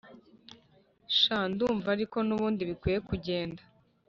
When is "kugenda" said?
3.09-3.61